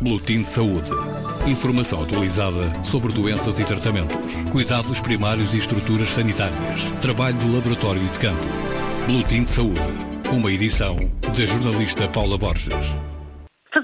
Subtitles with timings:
[0.00, 0.90] Boletim de Saúde.
[1.46, 8.08] Informação atualizada sobre doenças e tratamentos, cuidados primários e estruturas sanitárias, trabalho do laboratório e
[8.08, 8.46] de campo.
[9.06, 9.80] Boletim de Saúde.
[10.30, 13.07] Uma edição da jornalista Paula Borges.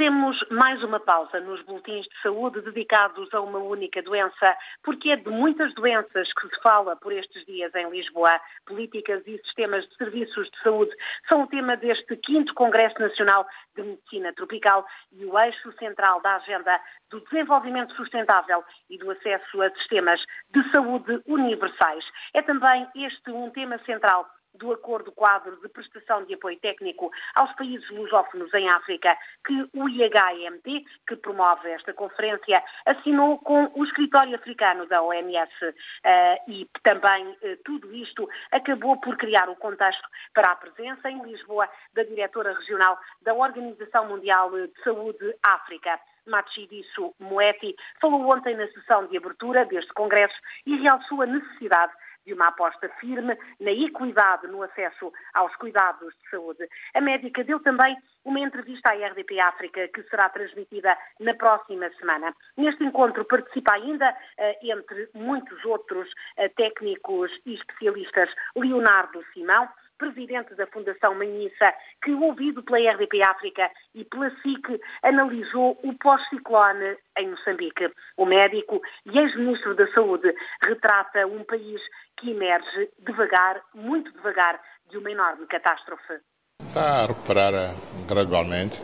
[0.00, 5.16] Fazemos mais uma pausa nos boletins de saúde dedicados a uma única doença, porque é
[5.16, 8.40] de muitas doenças que se fala por estes dias em Lisboa.
[8.64, 10.90] Políticas e sistemas de serviços de saúde
[11.30, 16.36] são o tema deste quinto Congresso Nacional de Medicina Tropical e o eixo central da
[16.36, 16.80] agenda
[17.10, 22.06] do desenvolvimento sustentável e do acesso a sistemas de saúde universais.
[22.32, 27.52] É também este um tema central do Acordo Quadro de Prestação de Apoio Técnico aos
[27.54, 34.34] Países Lusófonos em África, que o IHMT, que promove esta conferência, assinou com o Escritório
[34.34, 35.52] Africano da OMS.
[35.64, 41.22] Uh, e também uh, tudo isto acabou por criar o contexto para a presença em
[41.22, 45.98] Lisboa da Diretora Regional da Organização Mundial de Saúde África.
[46.26, 50.34] Matshidiso Moeti falou ontem na sessão de abertura deste congresso
[50.66, 51.92] e realçou a necessidade
[52.24, 56.68] de uma aposta firme na equidade no acesso aos cuidados de saúde.
[56.94, 62.34] A médica deu também uma entrevista à RDP África que será transmitida na próxima semana.
[62.56, 69.68] Neste encontro participa ainda, eh, entre muitos outros eh, técnicos e especialistas, Leonardo Simão,
[70.00, 76.96] presidente da Fundação Manhissa, que, ouvido pela RDP África e pela SIC, analisou o pós-ciclone
[77.18, 77.92] em Moçambique.
[78.16, 81.80] O médico e ex-ministro da Saúde retrata um país
[82.20, 86.20] que emerge devagar, muito devagar, de uma enorme catástrofe.
[86.62, 87.74] Está a recuperar eh,
[88.08, 88.80] gradualmente.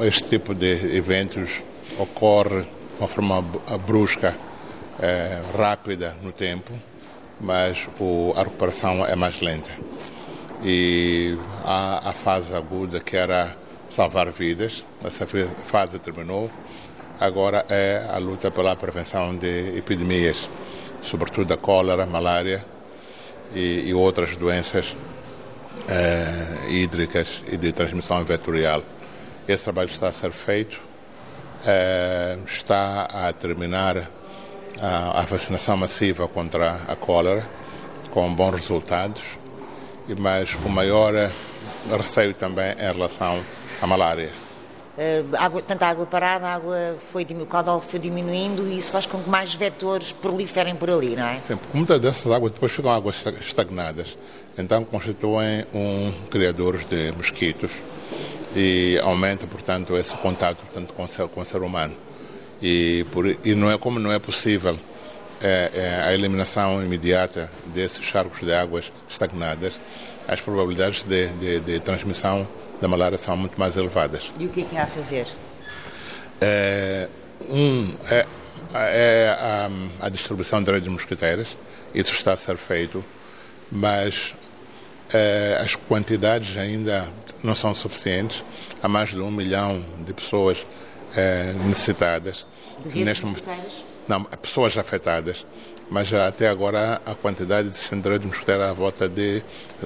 [0.00, 1.62] Este tipo de eventos
[1.98, 3.42] ocorre de uma forma
[3.86, 4.34] brusca,
[5.00, 6.72] é, rápida no tempo
[7.40, 9.70] mas o, a recuperação é mais lenta.
[10.62, 13.56] E há a fase aguda que era
[13.88, 16.50] salvar vidas, essa fase terminou.
[17.20, 20.50] Agora é a luta pela prevenção de epidemias,
[21.04, 22.64] sobretudo da cólera, malária
[23.54, 24.96] e, e outras doenças
[25.88, 28.82] é, hídricas e de transmissão vetorial.
[29.46, 30.80] Esse trabalho está a ser feito,
[31.66, 34.10] é, está a terminar
[34.80, 37.46] a, a vacinação massiva contra a cólera,
[38.10, 39.38] com bons resultados,
[40.18, 41.30] mas o maior eh,
[41.90, 43.42] receio também em relação
[43.80, 44.43] à malária.
[44.96, 49.06] Uh, água, tanta água parada, a água foi, o caudal foi diminuindo e isso faz
[49.06, 51.38] com que mais vetores proliferem por ali, não é?
[51.38, 54.16] Sim, porque muitas dessas águas depois ficam águas estagnadas,
[54.56, 57.72] então constituem um criador de mosquitos
[58.54, 61.96] e aumenta, portanto, esse contato portanto, com, o ser, com o ser humano
[62.62, 64.78] e, por, e não é como não é possível
[66.06, 69.78] a eliminação imediata desses charcos de águas estagnadas,
[70.26, 72.48] as probabilidades de, de, de, transmissão
[72.80, 74.32] da malária são muito mais elevadas.
[74.38, 75.26] E o que é que há a fazer?
[76.40, 77.08] É,
[77.48, 78.26] um, é,
[78.74, 81.48] é a, a, distribuição de redes mosquiteiras,
[81.94, 83.04] isso está a ser feito,
[83.70, 84.34] mas
[85.12, 87.08] é, as quantidades ainda
[87.42, 88.42] não são suficientes.
[88.82, 90.66] Há mais de um milhão de pessoas
[91.14, 92.46] é, necessitadas.
[92.84, 93.44] De Neste momento,
[94.08, 95.46] não, pessoas afetadas,
[95.90, 99.42] mas até agora a quantidade de redes mosquiteiras à volta de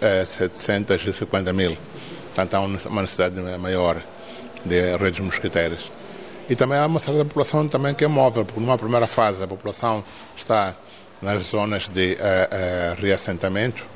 [0.00, 1.76] é, 750 mil.
[2.26, 4.02] Portanto, há uma necessidade maior
[4.64, 5.90] de redes mosquiteiras.
[6.48, 9.46] E também há uma certa população também que é móvel, porque numa primeira fase a
[9.46, 10.02] população
[10.36, 10.74] está
[11.20, 13.86] nas zonas de uh, uh, reassentamento,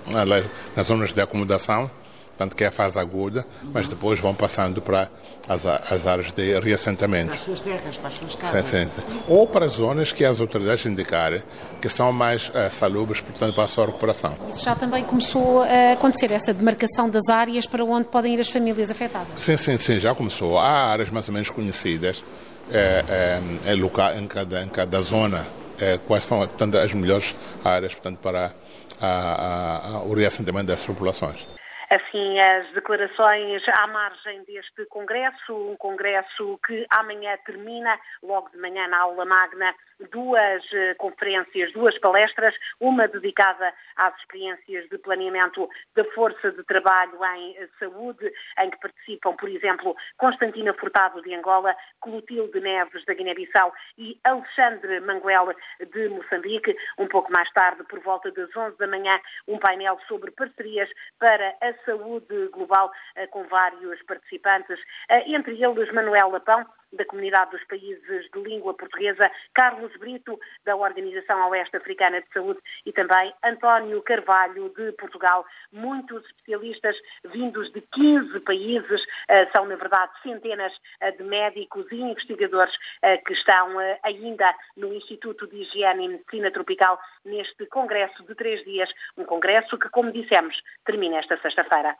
[0.76, 1.90] nas zonas de acomodação,
[2.36, 5.08] tanto que é a fase aguda, mas depois vão passando para
[5.48, 7.26] as, as áreas de reassentamento.
[7.26, 8.64] Para as suas terras, para as suas casas.
[8.64, 9.22] Sim, sim.
[9.28, 11.42] Ou para as zonas que as autoridades indicarem
[11.80, 14.36] que são mais uh, salubres, portanto, para a sua recuperação.
[14.48, 18.50] Isso já também começou a acontecer, essa demarcação das áreas para onde podem ir as
[18.50, 19.28] famílias afetadas?
[19.36, 20.58] Sim, sim, sim, já começou.
[20.58, 22.22] Há áreas mais ou menos conhecidas
[22.70, 25.46] é, é, é local, em, cada, em cada zona,
[25.78, 28.52] é, quais são portanto, as melhores áreas portanto, para
[29.00, 31.46] a, a, a, o reassentamento dessas populações.
[31.88, 38.88] Assim, as declarações à margem deste Congresso, um Congresso que amanhã termina, logo de manhã
[38.88, 39.72] na aula magna,
[40.10, 47.24] duas eh, conferências, duas palestras, uma dedicada às experiências de planeamento da força de trabalho
[47.36, 53.14] em eh, saúde, em que participam, por exemplo, Constantina Furtado de Angola, Clotilde Neves da
[53.14, 55.54] Guiné-Bissau e Alexandre Manguel
[55.92, 56.76] de Moçambique.
[56.98, 59.18] Um pouco mais tarde, por volta das 11 da manhã,
[59.48, 64.78] um painel sobre parcerias para a saúde global eh, com vários participantes,
[65.08, 71.48] entre eles Manuel Lapão, da Comunidade dos Países de Língua Portuguesa, Carlos Brito, da Organização
[71.50, 75.44] Oeste Africana de Saúde e também António Carvalho, de Portugal.
[75.72, 81.96] Muitos especialistas vindos de 15 países, eh, são, na verdade, centenas eh, de médicos e
[81.96, 88.34] investigadores eh, que estão ainda no Instituto de Higiene e Medicina Tropical neste congresso de
[88.34, 91.96] três dias, um congresso que, como dissemos, termina esta sexta-feira.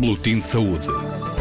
[0.00, 0.88] Boletim de Saúde.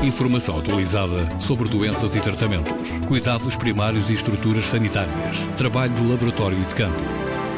[0.03, 6.65] Informação atualizada sobre doenças e tratamentos, cuidados primários e estruturas sanitárias, trabalho do laboratório e
[6.65, 7.01] de campo.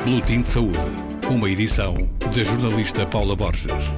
[0.05, 0.77] Boletim de Saúde.
[1.27, 3.97] Uma edição da jornalista Paula Borges.